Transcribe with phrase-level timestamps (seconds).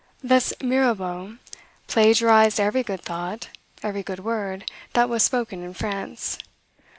[0.23, 1.37] Thus Mirabeau
[1.87, 3.49] plagiarized every good thought,
[3.83, 6.39] every good word, that was spoken in France.